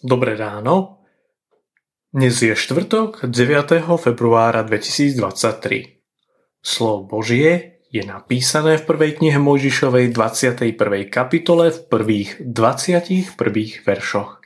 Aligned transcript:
Dobré 0.00 0.32
ráno. 0.32 1.04
Dnes 2.08 2.40
je 2.40 2.56
štvrtok 2.56 3.28
9. 3.28 3.84
februára 4.00 4.64
2023. 4.64 6.00
Slovo 6.64 7.04
Božie 7.04 7.84
je 7.92 8.00
napísané 8.08 8.80
v 8.80 8.88
prvej 8.88 9.20
knihe 9.20 9.36
Mojžišovej 9.36 10.16
21. 10.16 10.72
kapitole 11.04 11.68
v 11.68 11.78
prvých 11.84 12.40
21. 12.40 13.28
veršoch. 13.84 14.40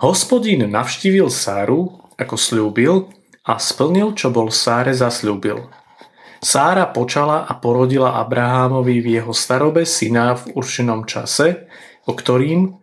Hospodín 0.00 0.64
navštívil 0.64 1.28
Sáru, 1.28 2.00
ako 2.16 2.36
slúbil, 2.40 3.12
a 3.44 3.60
splnil, 3.60 4.16
čo 4.16 4.32
bol 4.32 4.48
Sáre 4.48 4.96
zaslúbil. 4.96 5.68
Sára 6.40 6.88
počala 6.88 7.44
a 7.44 7.52
porodila 7.60 8.16
Abrahámovi 8.16 8.96
v 8.96 9.20
jeho 9.20 9.36
starobe 9.36 9.84
syna 9.84 10.40
v 10.40 10.56
určenom 10.56 11.04
čase, 11.04 11.68
o 12.08 12.16
ktorým 12.16 12.81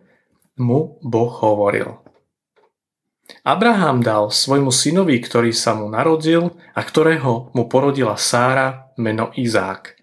mu 0.60 1.00
Boh 1.00 1.32
hovoril. 1.40 1.96
Abraham 3.40 4.04
dal 4.04 4.28
svojmu 4.28 4.68
synovi, 4.68 5.16
ktorý 5.16 5.56
sa 5.56 5.72
mu 5.72 5.88
narodil 5.88 6.52
a 6.76 6.80
ktorého 6.84 7.48
mu 7.56 7.64
porodila 7.72 8.20
Sára, 8.20 8.92
meno 9.00 9.32
Izák. 9.32 9.96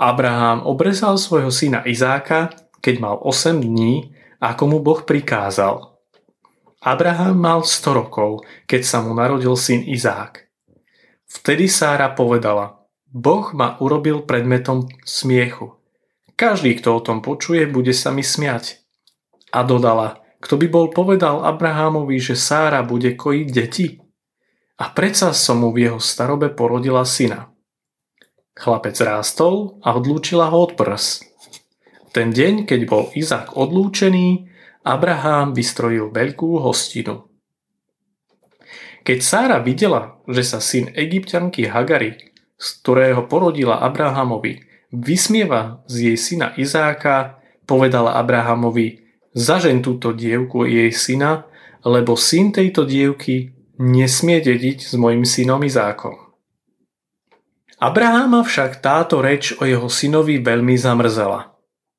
Abraham 0.00 0.64
obrezal 0.64 1.20
svojho 1.20 1.52
syna 1.52 1.84
Izáka, 1.84 2.52
keď 2.80 2.94
mal 3.02 3.16
8 3.20 3.60
dní, 3.60 4.16
ako 4.40 4.62
mu 4.68 4.78
Boh 4.80 5.04
prikázal. 5.04 5.96
Abraham 6.80 7.36
mal 7.36 7.60
100 7.66 7.82
rokov, 7.92 8.46
keď 8.64 8.82
sa 8.86 9.02
mu 9.02 9.12
narodil 9.12 9.52
syn 9.58 9.84
Izák. 9.84 10.46
Vtedy 11.26 11.66
Sára 11.66 12.14
povedala, 12.14 12.86
Boh 13.10 13.50
ma 13.52 13.74
urobil 13.82 14.22
predmetom 14.22 14.86
smiechu. 15.02 15.74
Každý, 16.36 16.78
kto 16.78 17.00
o 17.00 17.04
tom 17.04 17.24
počuje, 17.24 17.64
bude 17.66 17.96
sa 17.96 18.12
mi 18.12 18.22
smiať. 18.22 18.85
A 19.56 19.64
dodala, 19.64 20.20
kto 20.44 20.60
by 20.60 20.68
bol 20.68 20.86
povedal 20.92 21.40
Abrahámovi, 21.40 22.20
že 22.20 22.36
Sára 22.36 22.84
bude 22.84 23.16
kojiť 23.16 23.48
deti? 23.48 23.96
A 24.76 24.92
predsa 24.92 25.32
som 25.32 25.64
mu 25.64 25.72
v 25.72 25.88
jeho 25.88 25.96
starobe 25.96 26.52
porodila 26.52 27.08
syna. 27.08 27.48
Chlapec 28.52 29.00
rástol 29.00 29.80
a 29.80 29.96
odlúčila 29.96 30.52
ho 30.52 30.68
od 30.68 30.76
prs. 30.76 31.24
Ten 32.12 32.36
deň, 32.36 32.68
keď 32.68 32.80
bol 32.84 33.08
Izak 33.16 33.56
odlúčený, 33.56 34.52
Abraham 34.84 35.56
vystrojil 35.56 36.12
veľkú 36.12 36.60
hostinu. 36.60 37.24
Keď 39.08 39.18
Sára 39.24 39.58
videla, 39.64 40.20
že 40.28 40.44
sa 40.44 40.60
syn 40.60 40.92
egyptianky 40.92 41.64
Hagary, 41.64 42.36
z 42.60 42.66
ktorého 42.84 43.24
porodila 43.24 43.80
Abrahamovi, 43.80 44.60
vysmieva 44.92 45.80
z 45.88 46.12
jej 46.12 46.18
syna 46.20 46.52
Izáka, 46.60 47.40
povedala 47.64 48.20
Abrahamovi, 48.20 49.05
zažen 49.36 49.84
túto 49.84 50.16
dievku 50.16 50.64
jej 50.64 50.88
syna, 50.88 51.44
lebo 51.84 52.16
syn 52.16 52.56
tejto 52.56 52.88
dievky 52.88 53.52
nesmie 53.76 54.40
dediť 54.40 54.88
s 54.88 54.92
mojim 54.96 55.28
synom 55.28 55.60
Izákom. 55.60 56.16
Abraháma 57.76 58.40
však 58.40 58.80
táto 58.80 59.20
reč 59.20 59.52
o 59.60 59.68
jeho 59.68 59.92
synovi 59.92 60.40
veľmi 60.40 60.80
zamrzela. 60.80 61.52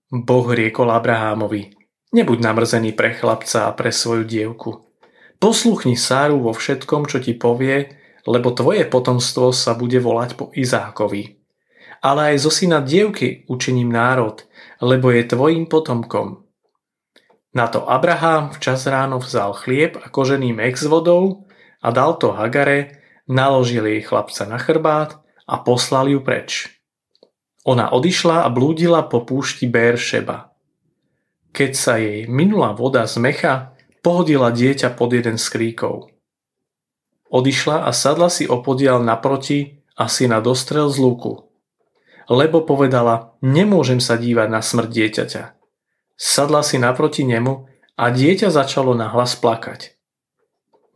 Boh 0.10 0.48
riekol 0.50 0.90
Abrahámovi, 0.90 1.78
nebuď 2.18 2.38
namrzený 2.42 2.98
pre 2.98 3.14
chlapca 3.14 3.70
a 3.70 3.76
pre 3.78 3.94
svoju 3.94 4.26
dievku. 4.26 4.90
Posluchni 5.38 5.94
Sáru 5.94 6.42
vo 6.42 6.50
všetkom, 6.58 7.06
čo 7.06 7.22
ti 7.22 7.38
povie, 7.38 7.94
lebo 8.26 8.58
tvoje 8.58 8.90
potomstvo 8.90 9.54
sa 9.54 9.78
bude 9.78 10.02
volať 10.02 10.34
po 10.34 10.50
Izákovi. 10.50 11.38
Ale 12.02 12.34
aj 12.34 12.42
zo 12.42 12.50
syna 12.50 12.82
dievky 12.82 13.46
učiním 13.46 13.94
národ, 13.94 14.42
lebo 14.82 15.14
je 15.14 15.30
tvojim 15.30 15.70
potomkom. 15.70 16.47
Na 17.58 17.66
to 17.66 17.90
Abraham 17.90 18.54
včas 18.54 18.86
ráno 18.86 19.18
vzal 19.18 19.58
chlieb 19.58 19.98
a 19.98 20.14
kožený 20.14 20.54
mek 20.54 20.78
s 20.78 20.86
vodou 20.86 21.50
a 21.82 21.90
dal 21.90 22.14
to 22.22 22.30
Hagare, 22.30 23.02
naložil 23.26 23.82
jej 23.90 24.06
chlapca 24.06 24.46
na 24.46 24.62
chrbát 24.62 25.18
a 25.50 25.58
poslal 25.66 26.06
ju 26.06 26.22
preč. 26.22 26.70
Ona 27.66 27.90
odišla 27.90 28.46
a 28.46 28.54
blúdila 28.54 29.10
po 29.10 29.26
púšti 29.26 29.66
Šeba. 29.74 30.54
Keď 31.50 31.72
sa 31.74 31.98
jej 31.98 32.30
minula 32.30 32.78
voda 32.78 33.10
z 33.10 33.18
mecha, 33.18 33.74
pohodila 34.06 34.54
dieťa 34.54 34.94
pod 34.94 35.18
jeden 35.18 35.42
z 35.42 35.46
kríkov. 35.50 36.14
Odišla 37.34 37.90
a 37.90 37.92
sadla 37.92 38.30
si 38.30 38.46
opodial 38.46 39.02
naproti 39.02 39.82
a 39.98 40.06
syna 40.06 40.46
dostrel 40.46 40.94
z 40.94 41.02
luku. 41.02 41.42
Lebo 42.30 42.62
povedala, 42.62 43.34
nemôžem 43.42 43.98
sa 43.98 44.14
dívať 44.14 44.46
na 44.46 44.62
smrť 44.62 44.90
dieťaťa. 44.94 45.57
Sadla 46.18 46.66
si 46.66 46.82
naproti 46.82 47.22
nemu 47.22 47.70
a 47.94 48.10
dieťa 48.10 48.50
začalo 48.50 48.98
na 48.98 49.14
hlas 49.14 49.38
plakať. 49.38 49.94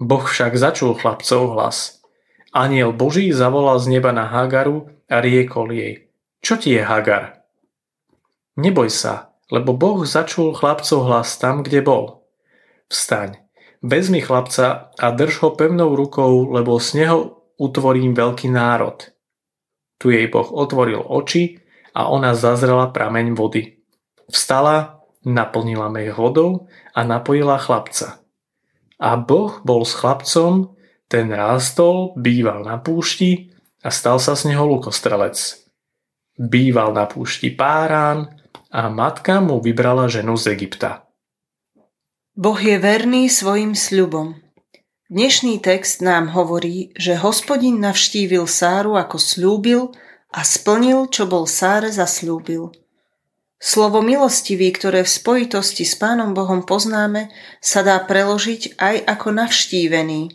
Boh 0.01 0.25
však 0.25 0.57
začul 0.57 0.97
chlapcov 0.97 1.53
hlas. 1.53 2.01
Aniel 2.51 2.91
Boží 2.91 3.29
zavolal 3.29 3.77
z 3.77 3.95
neba 3.95 4.09
na 4.11 4.25
Hagaru 4.25 4.89
a 5.05 5.21
riekol 5.21 5.71
jej, 5.71 6.11
čo 6.41 6.57
ti 6.57 6.73
je 6.73 6.81
Hagar? 6.81 7.45
Neboj 8.57 8.89
sa, 8.89 9.37
lebo 9.53 9.77
Boh 9.77 10.03
začul 10.03 10.57
chlapcov 10.57 11.05
hlas 11.05 11.37
tam, 11.37 11.61
kde 11.61 11.85
bol. 11.85 12.25
Vstaň, 12.89 13.39
vezmi 13.79 14.19
chlapca 14.19 14.91
a 14.97 15.07
drž 15.13 15.45
ho 15.45 15.49
pevnou 15.53 15.93
rukou, 15.95 16.49
lebo 16.49 16.81
z 16.81 17.05
neho 17.05 17.45
utvorím 17.61 18.17
veľký 18.17 18.49
národ. 18.49 19.05
Tu 20.01 20.17
jej 20.17 20.25
Boh 20.27 20.49
otvoril 20.49 20.99
oči 20.99 21.61
a 21.93 22.09
ona 22.09 22.33
zazrela 22.33 22.89
prameň 22.89 23.37
vody. 23.37 23.79
Vstala 24.27 25.00
naplnila 25.25 25.89
mech 25.89 26.13
vodou 26.17 26.67
a 26.93 27.01
napojila 27.05 27.57
chlapca. 27.57 28.21
A 29.01 29.17
Boh 29.17 29.61
bol 29.65 29.81
s 29.81 29.97
chlapcom, 29.97 30.77
ten 31.09 31.33
rástol, 31.33 32.13
býval 32.15 32.61
na 32.61 32.77
púšti 32.77 33.51
a 33.81 33.89
stal 33.89 34.21
sa 34.21 34.37
z 34.37 34.53
neho 34.53 34.63
lukostrelec. 34.69 35.37
Býval 36.37 36.93
na 36.93 37.09
púšti 37.09 37.49
Párán 37.51 38.37
a 38.71 38.87
matka 38.87 39.41
mu 39.41 39.59
vybrala 39.59 40.07
ženu 40.07 40.37
z 40.37 40.53
Egypta. 40.53 41.05
Boh 42.31 42.55
je 42.55 42.79
verný 42.79 43.27
svojim 43.27 43.75
sľubom. 43.75 44.39
Dnešný 45.11 45.59
text 45.59 45.99
nám 45.99 46.31
hovorí, 46.31 46.95
že 46.95 47.19
hospodin 47.19 47.83
navštívil 47.83 48.47
Sáru 48.47 48.95
ako 48.95 49.19
slúbil 49.19 49.91
a 50.31 50.39
splnil, 50.47 51.11
čo 51.11 51.27
bol 51.27 51.43
Sáre 51.43 51.91
zaslúbil. 51.91 52.71
Slovo 53.61 54.01
milostivý, 54.01 54.73
ktoré 54.73 55.05
v 55.05 55.13
spojitosti 55.13 55.85
s 55.85 55.93
Pánom 55.93 56.33
Bohom 56.33 56.65
poznáme, 56.65 57.29
sa 57.61 57.85
dá 57.85 58.01
preložiť 58.01 58.73
aj 58.81 59.05
ako 59.05 59.37
navštívený, 59.37 60.33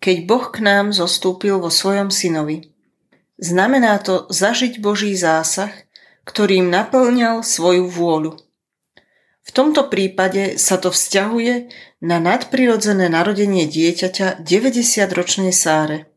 keď 0.00 0.16
Boh 0.24 0.48
k 0.48 0.64
nám 0.64 0.96
zostúpil 0.96 1.60
vo 1.60 1.68
svojom 1.68 2.08
synovi. 2.08 2.72
Znamená 3.36 4.00
to 4.00 4.24
zažiť 4.32 4.80
Boží 4.80 5.12
zásah, 5.12 5.68
ktorým 6.24 6.72
naplňal 6.72 7.44
svoju 7.44 7.84
vôľu. 7.84 8.40
V 9.44 9.50
tomto 9.52 9.92
prípade 9.92 10.56
sa 10.56 10.80
to 10.80 10.88
vzťahuje 10.88 11.68
na 12.00 12.16
nadprirodzené 12.16 13.12
narodenie 13.12 13.68
dieťaťa 13.68 14.40
90-ročnej 14.40 15.52
Sáre. 15.52 16.08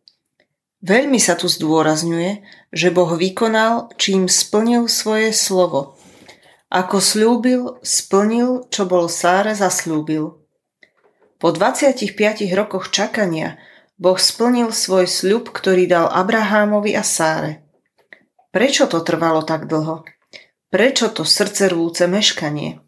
Veľmi 0.80 1.19
sa 1.19 1.36
tu 1.36 1.51
zdôrazňuje, 1.51 2.39
že 2.72 2.88
Boh 2.88 3.19
vykonal, 3.19 3.92
čím 4.00 4.31
splnil 4.31 4.88
svoje 4.88 5.36
slovo– 5.36 6.00
ako 6.72 7.04
slúbil, 7.04 7.62
splnil, 7.84 8.64
čo 8.72 8.88
bol 8.88 9.12
Sáre 9.12 9.52
zaslúbil. 9.52 10.40
Po 11.36 11.48
25 11.52 12.16
rokoch 12.56 12.88
čakania 12.96 13.60
Boh 14.00 14.16
splnil 14.16 14.72
svoj 14.72 15.06
sľub, 15.06 15.52
ktorý 15.52 15.86
dal 15.86 16.08
Abrahámovi 16.08 16.96
a 16.96 17.04
Sáre. 17.04 17.68
Prečo 18.56 18.88
to 18.88 19.04
trvalo 19.04 19.44
tak 19.44 19.68
dlho? 19.68 20.08
Prečo 20.72 21.12
to 21.12 21.28
srdce 21.28 21.68
rúce 21.68 22.08
meškanie? 22.08 22.80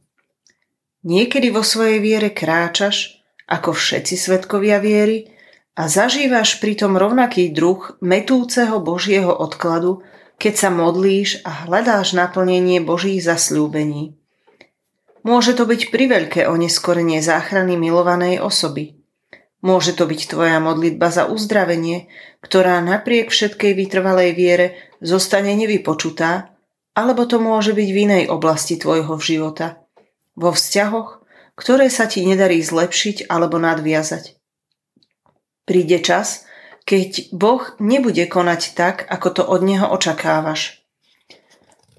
Niekedy 1.04 1.52
vo 1.52 1.68
svojej 1.68 2.00
viere 2.00 2.32
kráčaš, 2.32 3.20
ako 3.52 3.76
všetci 3.76 4.16
svetkovia 4.16 4.80
viery, 4.80 5.28
a 5.74 5.90
zažívaš 5.90 6.62
pritom 6.62 6.96
rovnaký 6.96 7.52
druh 7.52 7.98
metúceho 8.00 8.80
Božieho 8.80 9.34
odkladu, 9.34 10.06
keď 10.44 10.56
sa 10.60 10.70
modlíš 10.76 11.40
a 11.48 11.64
hľadáš 11.64 12.20
naplnenie 12.20 12.84
Božích 12.84 13.24
zasľúbení. 13.24 14.20
Môže 15.24 15.56
to 15.56 15.64
byť 15.64 15.88
priveľké 15.88 16.52
oneskorenie 16.52 17.24
záchrany 17.24 17.80
milovanej 17.80 18.44
osoby. 18.44 19.00
Môže 19.64 19.96
to 19.96 20.04
byť 20.04 20.36
tvoja 20.36 20.60
modlitba 20.60 21.08
za 21.08 21.32
uzdravenie, 21.32 22.12
ktorá 22.44 22.84
napriek 22.84 23.32
všetkej 23.32 23.72
vytrvalej 23.72 24.36
viere 24.36 24.68
zostane 25.00 25.56
nevypočutá, 25.56 26.52
alebo 26.92 27.24
to 27.24 27.40
môže 27.40 27.72
byť 27.72 27.90
v 27.96 28.02
inej 28.04 28.24
oblasti 28.28 28.76
tvojho 28.76 29.16
života. 29.24 29.80
Vo 30.36 30.52
vzťahoch, 30.52 31.24
ktoré 31.56 31.88
sa 31.88 32.12
ti 32.12 32.28
nedarí 32.28 32.60
zlepšiť 32.60 33.32
alebo 33.32 33.64
nadviazať. 33.64 34.36
Príde 35.64 36.04
čas, 36.04 36.44
keď 36.84 37.32
Boh 37.32 37.64
nebude 37.80 38.28
konať 38.28 38.62
tak, 38.76 39.08
ako 39.08 39.28
to 39.32 39.44
od 39.44 39.62
Neho 39.64 39.88
očakávaš. 39.88 40.84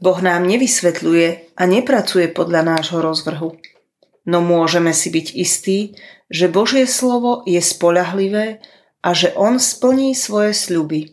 Boh 0.04 0.20
nám 0.20 0.44
nevysvetľuje 0.44 1.56
a 1.56 1.62
nepracuje 1.64 2.28
podľa 2.28 2.76
nášho 2.76 3.00
rozvrhu. 3.00 3.56
no 4.24 4.40
môžeme 4.40 4.92
si 4.96 5.12
byť 5.12 5.26
istí, 5.36 5.78
že 6.32 6.48
Božie 6.48 6.88
slovo 6.88 7.44
je 7.44 7.60
spolahlivé 7.60 8.60
a 9.04 9.12
že 9.12 9.32
On 9.36 9.60
splní 9.60 10.16
svoje 10.16 10.56
sľuby. 10.56 11.12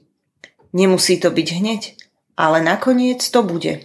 Nemusí 0.72 1.20
to 1.20 1.32
byť 1.32 1.48
hneď, 1.60 1.82
ale 2.40 2.64
nakoniec 2.64 3.20
to 3.20 3.44
bude. 3.44 3.84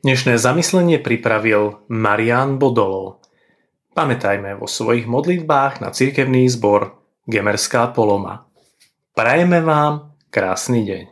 Dnešné 0.00 0.40
zamyslenie 0.40 0.96
pripravil 0.96 1.84
Marian 1.92 2.56
Bodolov. 2.56 3.20
Pamätajme 3.92 4.56
vo 4.56 4.64
svojich 4.64 5.04
modlitbách 5.04 5.84
na 5.84 5.92
cirkevný 5.92 6.48
zbor 6.48 6.96
Gemerská 7.28 7.92
poloma. 7.92 8.49
Prajeme 9.10 9.58
vám 9.58 10.14
krásny 10.30 10.86
deň. 10.86 11.02